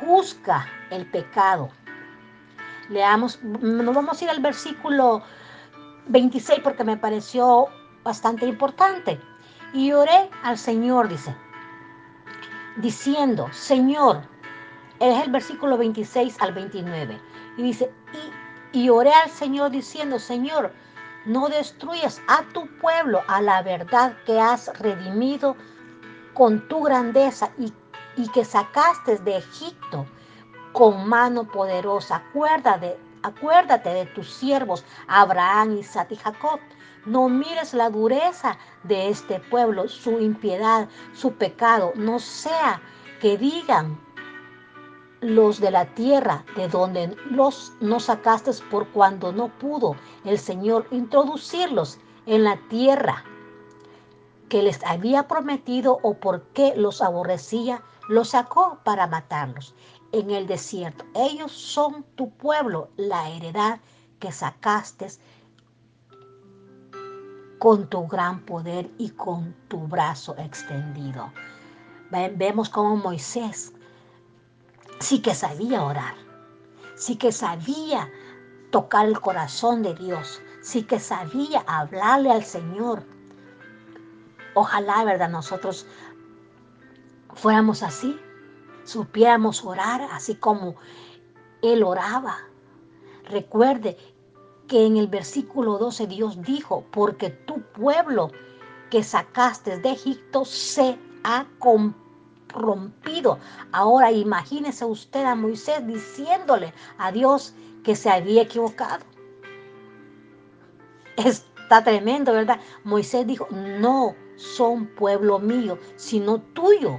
juzga 0.00 0.66
el 0.90 1.06
pecado. 1.06 1.70
Leamos, 2.88 3.42
nos 3.42 3.94
vamos 3.94 4.20
a 4.20 4.24
ir 4.24 4.30
al 4.30 4.40
versículo 4.40 5.22
26 6.06 6.60
porque 6.60 6.84
me 6.84 6.96
pareció 6.96 7.66
bastante 8.02 8.46
importante. 8.46 9.20
Y 9.72 9.92
oré 9.92 10.28
al 10.42 10.58
Señor, 10.58 11.08
dice, 11.08 11.34
diciendo, 12.78 13.48
Señor, 13.52 14.22
es 14.98 15.22
el 15.22 15.30
versículo 15.30 15.78
26 15.78 16.40
al 16.40 16.52
29. 16.52 17.20
Y 17.56 17.62
dice, 17.62 17.92
y, 18.72 18.80
y 18.80 18.90
oré 18.90 19.12
al 19.12 19.30
Señor 19.30 19.70
diciendo, 19.70 20.18
Señor, 20.18 20.72
no 21.26 21.48
destruyas 21.48 22.20
a 22.28 22.42
tu 22.52 22.66
pueblo 22.78 23.22
a 23.28 23.42
la 23.42 23.62
verdad 23.62 24.16
que 24.24 24.40
has 24.40 24.76
redimido 24.78 25.56
con 26.34 26.66
tu 26.68 26.82
grandeza 26.82 27.50
y, 27.58 27.72
y 28.16 28.28
que 28.28 28.44
sacaste 28.44 29.18
de 29.18 29.36
Egipto 29.36 30.06
con 30.72 31.08
mano 31.08 31.44
poderosa. 31.44 32.16
Acuérdate, 32.16 32.96
acuérdate 33.22 33.90
de 33.90 34.06
tus 34.06 34.32
siervos 34.32 34.84
Abraham, 35.08 35.78
Isaac 35.78 36.12
y 36.12 36.16
Jacob. 36.16 36.60
No 37.06 37.28
mires 37.28 37.74
la 37.74 37.90
dureza 37.90 38.56
de 38.82 39.08
este 39.08 39.40
pueblo, 39.40 39.88
su 39.88 40.20
impiedad, 40.20 40.88
su 41.12 41.32
pecado. 41.32 41.92
No 41.96 42.18
sea 42.18 42.80
que 43.20 43.36
digan 43.36 43.98
los 45.20 45.60
de 45.60 45.70
la 45.70 45.86
tierra 45.94 46.44
de 46.56 46.68
donde 46.68 47.14
los 47.30 47.72
no 47.80 48.00
sacaste 48.00 48.50
por 48.70 48.88
cuando 48.88 49.32
no 49.32 49.48
pudo 49.58 49.96
el 50.24 50.38
Señor 50.38 50.86
introducirlos 50.90 51.98
en 52.26 52.44
la 52.44 52.56
tierra 52.68 53.24
que 54.48 54.62
les 54.62 54.82
había 54.84 55.28
prometido 55.28 55.98
o 56.02 56.14
porque 56.14 56.74
los 56.76 57.02
aborrecía, 57.02 57.82
los 58.08 58.30
sacó 58.30 58.80
para 58.82 59.06
matarlos 59.06 59.74
en 60.12 60.30
el 60.30 60.46
desierto. 60.46 61.04
Ellos 61.14 61.52
son 61.52 62.04
tu 62.16 62.30
pueblo, 62.30 62.88
la 62.96 63.30
heredad 63.30 63.78
que 64.18 64.32
sacaste 64.32 65.06
con 67.58 67.88
tu 67.88 68.08
gran 68.08 68.40
poder 68.44 68.90
y 68.98 69.10
con 69.10 69.54
tu 69.68 69.78
brazo 69.86 70.34
extendido. 70.38 71.30
Vemos 72.10 72.68
como 72.68 72.96
Moisés 72.96 73.72
sí 75.00 75.20
que 75.20 75.34
sabía 75.34 75.82
orar, 75.82 76.14
sí 76.94 77.16
que 77.16 77.32
sabía 77.32 78.10
tocar 78.70 79.06
el 79.06 79.20
corazón 79.20 79.82
de 79.82 79.94
Dios, 79.94 80.40
sí 80.62 80.82
que 80.82 81.00
sabía 81.00 81.64
hablarle 81.66 82.30
al 82.30 82.44
Señor. 82.44 83.04
Ojalá, 84.54 85.04
¿verdad? 85.04 85.30
Nosotros 85.30 85.86
fuéramos 87.34 87.82
así, 87.82 88.18
supiéramos 88.84 89.64
orar 89.64 90.02
así 90.12 90.34
como 90.34 90.76
Él 91.62 91.82
oraba. 91.82 92.36
Recuerde 93.24 93.96
que 94.68 94.86
en 94.86 94.96
el 94.96 95.08
versículo 95.08 95.78
12 95.78 96.06
Dios 96.06 96.42
dijo, 96.42 96.84
porque 96.90 97.30
tu 97.30 97.62
pueblo 97.72 98.30
que 98.90 99.02
sacaste 99.02 99.78
de 99.78 99.92
Egipto 99.92 100.44
se 100.44 100.98
ha 101.24 101.46
corrompido. 102.52 103.38
Ahora 103.72 104.12
imagínese 104.12 104.84
usted 104.84 105.24
a 105.24 105.34
Moisés 105.34 105.86
diciéndole 105.86 106.72
a 106.98 107.12
Dios 107.12 107.54
que 107.84 107.96
se 107.96 108.10
había 108.10 108.42
equivocado. 108.42 109.04
Está 111.16 111.84
tremendo, 111.84 112.32
¿verdad? 112.32 112.60
Moisés 112.84 113.26
dijo, 113.26 113.46
no 113.50 114.14
son 114.36 114.86
pueblo 114.86 115.38
mío, 115.38 115.78
sino 115.96 116.40
tuyo 116.40 116.98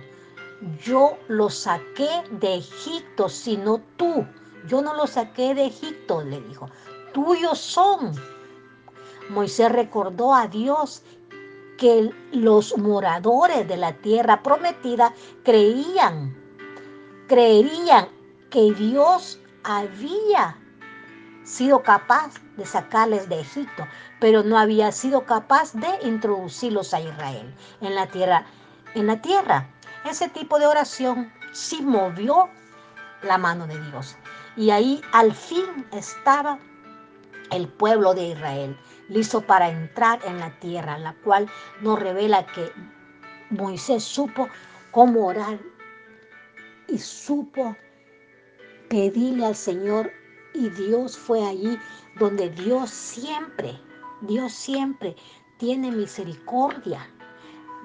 yo 0.84 1.17
los 1.27 1.55
saqué 1.55 2.24
de 2.31 2.55
Egipto, 2.55 3.29
sino 3.29 3.81
tú. 3.98 4.25
Yo 4.67 4.81
no 4.81 4.93
los 4.93 5.12
saqué 5.12 5.55
de 5.55 5.65
Egipto, 5.65 6.22
le 6.24 6.39
dijo. 6.41 6.70
Tuyos 7.13 7.58
son. 7.60 8.13
Moisés 9.29 9.72
recordó 9.72 10.34
a 10.34 10.48
Dios 10.48 11.03
que 11.82 12.12
los 12.32 12.78
moradores 12.78 13.68
de 13.68 13.76
la 13.76 13.94
tierra 13.94 14.44
prometida 14.44 15.16
creían, 15.44 16.38
creerían 17.28 18.08
que 18.52 18.72
Dios 18.74 19.40
había 19.64 20.56
sido 21.44 21.82
capaz 21.82 22.36
de 22.56 22.68
sacarles 22.68 23.28
de 23.30 23.40
Egipto, 23.40 23.88
pero 24.20 24.44
no 24.44 24.60
había 24.60 24.92
sido 24.92 25.25
capaz 25.25 25.74
de 25.74 26.08
introducirlos 26.08 26.94
a 26.94 27.01
Israel 27.01 27.51
en 27.82 27.96
la 27.96 28.05
tierra, 28.05 28.46
en 28.94 29.08
la 29.08 29.20
tierra 29.20 29.68
ese 30.05 30.29
tipo 30.29 30.60
de 30.60 30.68
oración 30.68 31.34
sí 31.51 31.82
movió 31.82 32.48
la 33.24 33.40
mano 33.40 33.66
de 33.66 33.82
Dios. 33.90 34.16
Y 34.55 34.70
ahí 34.70 35.01
al 35.14 35.34
fin 35.34 35.66
estaba 35.92 36.60
el 37.50 37.68
pueblo 37.68 38.14
de 38.14 38.27
Israel, 38.27 38.77
listo 39.12 39.42
para 39.42 39.70
entrar 39.70 40.20
en 40.26 40.40
la 40.40 40.58
tierra, 40.60 40.98
la 40.98 41.14
cual 41.24 41.50
nos 41.82 42.00
revela 42.00 42.46
que 42.46 42.72
Moisés 43.50 44.04
supo 44.04 44.48
cómo 44.92 45.28
orar 45.28 45.60
y 46.88 46.98
supo 46.98 47.76
pedirle 48.90 49.46
al 49.46 49.56
Señor 49.56 50.12
y 50.54 50.70
Dios 50.70 51.18
fue 51.18 51.46
allí 51.46 51.78
donde 52.20 52.50
Dios 52.52 52.90
siempre, 52.90 53.78
Dios 54.22 54.54
siempre 54.54 55.16
tiene 55.58 55.92
misericordia 55.92 57.06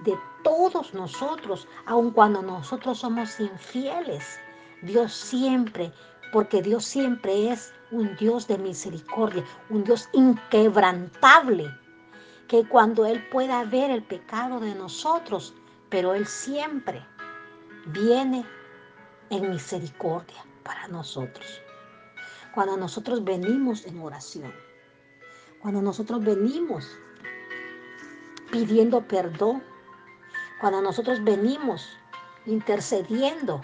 de 0.04 0.16
todos 0.44 0.94
nosotros, 0.94 1.66
aun 1.86 2.12
cuando 2.12 2.40
nosotros 2.40 2.98
somos 2.98 3.40
infieles. 3.40 4.38
Dios 4.82 5.12
siempre, 5.12 5.92
porque 6.36 6.60
Dios 6.60 6.84
siempre 6.84 7.50
es 7.50 7.72
un 7.90 8.14
Dios 8.16 8.46
de 8.46 8.58
misericordia, 8.58 9.42
un 9.70 9.84
Dios 9.84 10.06
inquebrantable, 10.12 11.74
que 12.46 12.68
cuando 12.68 13.06
Él 13.06 13.26
pueda 13.30 13.64
ver 13.64 13.90
el 13.90 14.02
pecado 14.02 14.60
de 14.60 14.74
nosotros, 14.74 15.54
pero 15.88 16.12
Él 16.12 16.26
siempre 16.26 17.02
viene 17.86 18.44
en 19.30 19.48
misericordia 19.48 20.44
para 20.62 20.86
nosotros. 20.88 21.62
Cuando 22.54 22.76
nosotros 22.76 23.24
venimos 23.24 23.86
en 23.86 23.98
oración, 23.98 24.52
cuando 25.62 25.80
nosotros 25.80 26.22
venimos 26.22 26.86
pidiendo 28.52 29.08
perdón 29.08 29.62
cuando 30.60 30.82
nosotros 30.82 31.24
venimos 31.24 31.96
intercediendo 32.44 33.62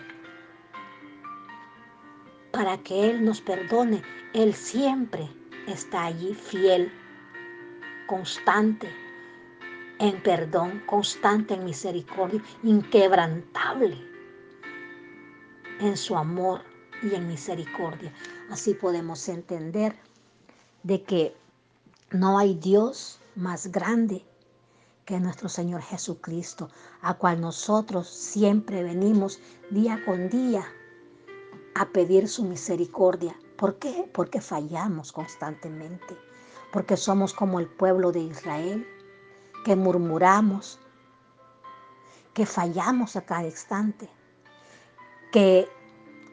para 2.53 2.79
que 2.79 3.11
Él 3.11 3.25
nos 3.25 3.41
perdone, 3.41 4.03
Él 4.35 4.55
siempre 4.55 5.29
está 5.67 6.05
allí 6.05 6.35
fiel, 6.35 6.93
constante 8.07 8.89
en 9.99 10.23
perdón, 10.23 10.83
constante 10.87 11.55
en 11.55 11.65
misericordia, 11.65 12.43
inquebrantable 12.63 13.97
en 15.81 15.97
su 15.97 16.17
amor 16.17 16.63
y 17.03 17.15
en 17.15 17.27
misericordia. 17.27 18.13
Así 18.51 18.75
podemos 18.75 19.29
entender 19.29 19.97
de 20.83 21.03
que 21.03 21.37
no 22.11 22.39
hay 22.39 22.55
Dios 22.55 23.21
más 23.35 23.69
grande 23.69 24.25
que 25.05 25.19
nuestro 25.19 25.49
Señor 25.49 25.83
Jesucristo, 25.83 26.69
a 27.01 27.15
cual 27.15 27.41
nosotros 27.41 28.09
siempre 28.09 28.83
venimos 28.83 29.41
día 29.71 30.03
con 30.05 30.29
día 30.29 30.65
a 31.75 31.87
pedir 31.87 32.29
su 32.29 32.45
misericordia. 32.45 33.37
¿Por 33.57 33.79
qué? 33.79 34.11
Porque 34.13 34.41
fallamos 34.41 35.13
constantemente, 35.13 36.17
porque 36.73 36.97
somos 36.97 37.33
como 37.33 37.61
el 37.61 37.69
pueblo 37.69 38.13
de 38.13 38.21
Israel, 38.21 38.87
que 39.65 39.77
murmuramos, 39.77 40.79
que 42.35 42.47
fallamos 42.47 43.17
a 43.17 43.23
cada 43.23 43.45
instante, 43.45 44.09
que 45.31 45.69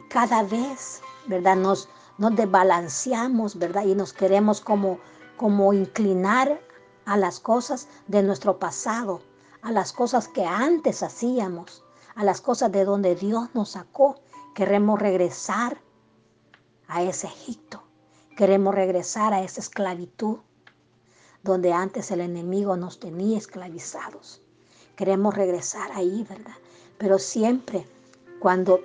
cada 0.09 0.43
vez, 0.43 1.01
¿verdad? 1.27 1.55
Nos, 1.55 1.87
desbalanceamos, 2.17 3.57
¿verdad? 3.57 3.85
Y 3.85 3.95
nos 3.95 4.11
queremos 4.11 4.59
como, 4.59 4.99
como 5.37 5.71
inclinar 5.73 6.59
a 7.05 7.15
las 7.15 7.39
cosas 7.39 7.87
de 8.07 8.23
nuestro 8.23 8.59
pasado, 8.59 9.21
a 9.61 9.71
las 9.71 9.93
cosas 9.93 10.27
que 10.27 10.45
antes 10.45 11.01
hacíamos, 11.01 11.83
a 12.15 12.23
las 12.23 12.41
cosas 12.41 12.71
de 12.71 12.83
donde 12.83 13.15
Dios 13.15 13.49
nos 13.53 13.69
sacó. 13.69 14.15
Queremos 14.53 14.99
regresar 14.99 15.81
a 16.87 17.03
ese 17.03 17.27
Egipto. 17.27 17.83
Queremos 18.35 18.73
regresar 18.75 19.33
a 19.33 19.43
esa 19.43 19.61
esclavitud 19.61 20.39
donde 21.43 21.71
antes 21.71 22.11
el 22.11 22.21
enemigo 22.21 22.75
nos 22.75 22.99
tenía 22.99 23.37
esclavizados. 23.37 24.41
Queremos 24.95 25.35
regresar 25.35 25.91
ahí, 25.93 26.25
¿verdad? 26.29 26.55
Pero 26.97 27.19
siempre 27.19 27.85
cuando 28.39 28.81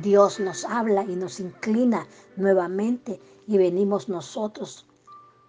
Dios 0.00 0.40
nos 0.40 0.64
habla 0.64 1.04
y 1.04 1.16
nos 1.16 1.40
inclina 1.40 2.06
nuevamente 2.36 3.20
y 3.46 3.56
venimos 3.56 4.08
nosotros 4.08 4.86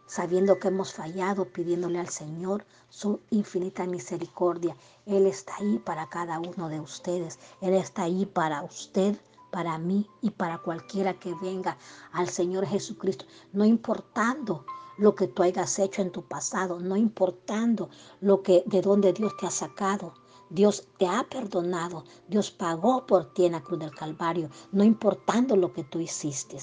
sabiendo 0.07 0.57
que 0.57 0.69
hemos 0.69 0.93
fallado, 0.93 1.45
pidiéndole 1.45 1.99
al 1.99 2.09
Señor 2.09 2.65
su 2.89 3.19
infinita 3.29 3.85
misericordia. 3.85 4.75
Él 5.05 5.27
está 5.27 5.55
ahí 5.57 5.77
para 5.79 6.09
cada 6.09 6.39
uno 6.39 6.69
de 6.69 6.79
ustedes. 6.79 7.37
Él 7.61 7.73
está 7.73 8.03
ahí 8.03 8.25
para 8.25 8.63
usted, 8.63 9.15
para 9.51 9.77
mí 9.77 10.07
y 10.21 10.31
para 10.31 10.57
cualquiera 10.57 11.13
que 11.13 11.35
venga 11.35 11.77
al 12.11 12.29
Señor 12.29 12.65
Jesucristo, 12.65 13.25
no 13.53 13.65
importando 13.65 14.65
lo 14.97 15.13
que 15.13 15.27
tú 15.27 15.43
hayas 15.43 15.77
hecho 15.77 16.01
en 16.01 16.11
tu 16.11 16.23
pasado, 16.23 16.79
no 16.79 16.97
importando 16.97 17.89
lo 18.19 18.41
que 18.41 18.63
de 18.65 18.81
dónde 18.81 19.13
Dios 19.13 19.31
te 19.37 19.45
ha 19.45 19.51
sacado, 19.51 20.13
Dios 20.49 20.87
te 20.97 21.07
ha 21.07 21.23
perdonado. 21.29 22.05
Dios 22.27 22.51
pagó 22.51 23.05
por 23.05 23.33
ti 23.33 23.45
en 23.45 23.51
la 23.51 23.61
cruz 23.61 23.79
del 23.79 23.93
Calvario, 23.93 24.49
no 24.71 24.83
importando 24.83 25.55
lo 25.55 25.73
que 25.73 25.83
tú 25.83 25.99
hiciste. 25.99 26.57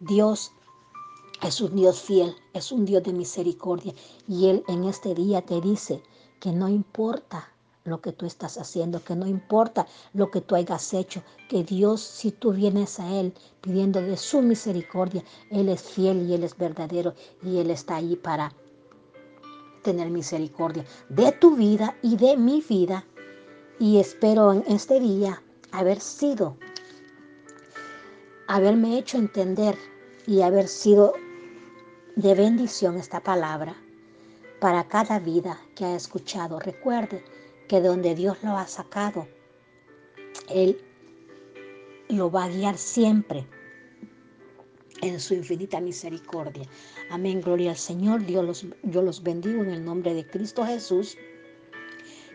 Dios 0.00 0.52
es 1.42 1.60
un 1.60 1.74
Dios 1.74 2.00
fiel, 2.00 2.34
es 2.52 2.70
un 2.70 2.84
Dios 2.84 3.02
de 3.02 3.12
misericordia. 3.12 3.94
Y 4.28 4.48
Él 4.48 4.64
en 4.68 4.84
este 4.84 5.14
día 5.14 5.42
te 5.42 5.60
dice 5.60 6.02
que 6.38 6.52
no 6.52 6.68
importa 6.68 7.50
lo 7.84 8.00
que 8.00 8.12
tú 8.12 8.26
estás 8.26 8.58
haciendo, 8.58 9.02
que 9.02 9.16
no 9.16 9.26
importa 9.26 9.86
lo 10.12 10.30
que 10.30 10.42
tú 10.42 10.54
hayas 10.54 10.92
hecho, 10.92 11.22
que 11.48 11.64
Dios, 11.64 12.02
si 12.02 12.30
tú 12.30 12.52
vienes 12.52 13.00
a 13.00 13.10
Él 13.10 13.32
pidiendo 13.62 14.02
de 14.02 14.16
su 14.16 14.42
misericordia, 14.42 15.24
Él 15.50 15.68
es 15.68 15.82
fiel 15.82 16.28
y 16.28 16.34
Él 16.34 16.44
es 16.44 16.56
verdadero 16.56 17.14
y 17.42 17.58
Él 17.58 17.70
está 17.70 17.96
ahí 17.96 18.16
para 18.16 18.52
tener 19.82 20.10
misericordia 20.10 20.84
de 21.08 21.32
tu 21.32 21.56
vida 21.56 21.96
y 22.02 22.16
de 22.16 22.36
mi 22.36 22.62
vida. 22.68 23.06
Y 23.78 23.98
espero 23.98 24.52
en 24.52 24.62
este 24.68 25.00
día 25.00 25.42
haber 25.72 26.00
sido, 26.00 26.58
haberme 28.46 28.98
hecho 28.98 29.16
entender 29.16 29.74
y 30.26 30.42
haber 30.42 30.68
sido 30.68 31.14
de 32.16 32.34
bendición 32.34 32.96
esta 32.96 33.22
palabra 33.22 33.74
para 34.60 34.86
cada 34.88 35.18
vida 35.18 35.60
que 35.74 35.84
ha 35.84 35.96
escuchado. 35.96 36.58
Recuerde 36.58 37.24
que 37.68 37.80
donde 37.80 38.14
Dios 38.14 38.38
lo 38.42 38.56
ha 38.56 38.66
sacado, 38.66 39.26
Él 40.48 40.80
lo 42.08 42.30
va 42.30 42.44
a 42.44 42.48
guiar 42.48 42.76
siempre 42.76 43.46
en 45.02 45.18
su 45.20 45.34
infinita 45.34 45.80
misericordia. 45.80 46.68
Amén, 47.10 47.40
gloria 47.40 47.70
al 47.70 47.76
Señor. 47.76 48.24
Dios 48.24 48.66
yo 48.82 49.02
los 49.02 49.22
bendigo 49.22 49.62
en 49.62 49.70
el 49.70 49.84
nombre 49.84 50.14
de 50.14 50.26
Cristo 50.26 50.64
Jesús 50.64 51.16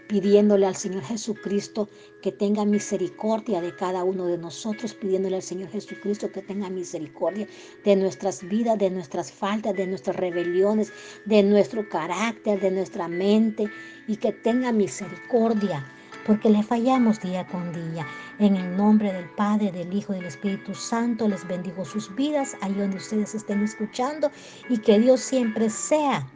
pidiéndole 0.08 0.65
al 0.65 0.76
Señor 0.76 1.04
Jesucristo 1.04 1.89
que 2.22 2.32
tenga 2.32 2.65
misericordia 2.65 3.62
de 3.62 3.76
cada 3.76 4.04
uno 4.04 4.26
de 4.26 4.38
nosotros, 4.38 4.94
pidiéndole 4.94 5.38
al 5.38 5.41
Señor 5.41 5.70
Jesucristo 5.70 6.32
que 6.32 6.41
tenga 6.41 6.70
misericordia 6.70 7.48
de 7.84 7.96
nuestras 7.96 8.48
vidas, 8.48 8.78
de 8.78 8.89
nuestras 8.89 9.32
faltas, 9.32 9.76
de 9.76 9.88
nuestras 9.88 10.15
rebeliones, 10.15 10.91
de 11.26 11.44
nuestro 11.44 11.88
carácter, 11.89 12.60
de 12.60 12.72
nuestra 12.72 13.08
mente 13.08 13.70
y 14.08 14.18
que 14.18 14.32
tenga 14.32 14.72
misericordia 14.72 15.86
porque 16.26 16.50
le 16.50 16.63
fallamos 16.63 17.20
día 17.22 17.46
con 17.48 17.72
día. 17.72 18.06
En 18.39 18.56
el 18.56 18.76
nombre 18.76 19.13
del 19.13 19.30
Padre, 19.32 19.72
del 19.72 19.94
Hijo 19.94 20.13
y 20.13 20.18
del 20.18 20.26
Espíritu 20.26 20.74
Santo, 20.74 21.28
les 21.28 21.48
bendigo 21.48 21.86
sus 21.86 22.13
vidas 22.15 22.58
ahí 22.62 22.74
donde 22.74 22.98
ustedes 22.98 23.36
estén 23.36 23.63
escuchando 23.63 24.32
y 24.70 24.80
que 24.80 25.00
Dios 25.00 25.22
siempre 25.22 25.70
sea 25.70 26.28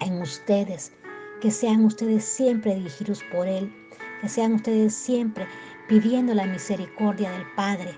en 0.00 0.22
ustedes 0.22 0.92
que 1.40 1.50
sean 1.50 1.84
ustedes 1.84 2.24
siempre 2.24 2.74
dirigidos 2.74 3.22
por 3.32 3.48
Él, 3.48 3.72
que 4.20 4.28
sean 4.28 4.54
ustedes 4.54 4.94
siempre 4.94 5.46
pidiendo 5.88 6.34
la 6.34 6.46
misericordia 6.46 7.30
del 7.32 7.46
Padre, 7.56 7.94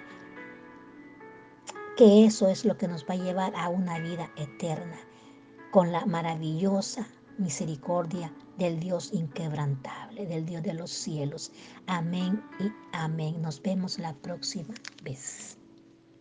que 1.97 2.25
eso 2.25 2.49
es 2.49 2.65
lo 2.65 2.77
que 2.79 2.89
nos 2.89 3.05
va 3.05 3.15
a 3.15 3.19
llevar 3.19 3.53
a 3.57 3.69
una 3.69 3.99
vida 3.99 4.31
eterna, 4.37 4.97
con 5.71 5.93
la 5.93 6.07
maravillosa 6.07 7.07
misericordia 7.39 8.33
del 8.59 8.79
Dios 8.79 9.11
inquebrantable, 9.13 10.27
del 10.27 10.45
Dios 10.47 10.63
de 10.63 10.75
los 10.75 10.91
cielos. 10.91 11.53
Amén 11.87 12.43
y 12.61 12.71
amén. 12.93 13.41
Nos 13.43 13.61
vemos 13.61 13.99
la 13.99 14.15
próxima 14.15 14.75
vez. 15.03 15.62